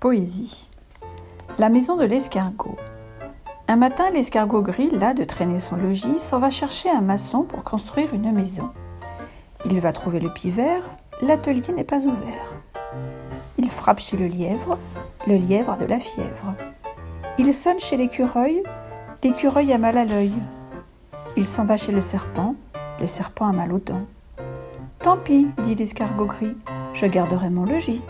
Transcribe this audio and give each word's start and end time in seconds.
Poésie. 0.00 0.68
La 1.58 1.70
maison 1.70 1.96
de 1.96 2.04
l'escargot. 2.04 2.76
Un 3.66 3.76
matin, 3.76 4.10
l'escargot 4.10 4.60
gris, 4.60 4.90
las 4.90 5.14
de 5.14 5.24
traîner 5.24 5.58
son 5.58 5.76
logis, 5.76 6.18
s'en 6.18 6.38
va 6.38 6.50
chercher 6.50 6.90
un 6.90 7.00
maçon 7.00 7.44
pour 7.44 7.64
construire 7.64 8.12
une 8.12 8.30
maison. 8.30 8.68
Il 9.64 9.80
va 9.80 9.94
trouver 9.94 10.20
le 10.20 10.30
pivert, 10.30 10.82
l'atelier 11.22 11.72
n'est 11.74 11.82
pas 11.82 12.00
ouvert. 12.00 12.52
Il 13.56 13.70
frappe 13.70 14.00
chez 14.00 14.18
le 14.18 14.26
lièvre, 14.26 14.78
le 15.26 15.36
lièvre 15.36 15.72
a 15.72 15.76
de 15.78 15.86
la 15.86 15.98
fièvre. 15.98 16.54
Il 17.38 17.54
sonne 17.54 17.80
chez 17.80 17.96
l'écureuil, 17.96 18.62
l'écureuil 19.24 19.72
a 19.72 19.78
mal 19.78 19.96
à 19.96 20.04
l'œil. 20.04 20.34
Il 21.38 21.46
s'en 21.46 21.64
va 21.64 21.78
chez 21.78 21.92
le 21.92 22.02
serpent, 22.02 22.54
le 23.00 23.06
serpent 23.06 23.46
a 23.46 23.52
mal 23.52 23.72
aux 23.72 23.78
dents. 23.78 24.06
Tant 24.98 25.16
pis, 25.16 25.48
dit 25.62 25.74
l'escargot 25.74 26.26
gris, 26.26 26.56
je 26.92 27.06
garderai 27.06 27.48
mon 27.48 27.64
logis. 27.64 28.02